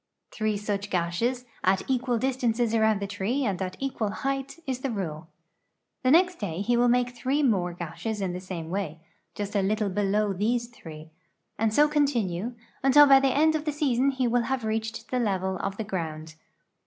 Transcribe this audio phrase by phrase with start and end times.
[0.31, 4.89] Three such gashes, at equal distances around the tree and at equal height, is the
[4.89, 5.27] rule.
[6.01, 8.97] The nextda}^ he will make three more gashes in the same way,
[9.35, 11.11] just a little below these three,
[11.59, 15.19] and so continue, until by the end of the season he will have reached the
[15.19, 16.33] level of the ground.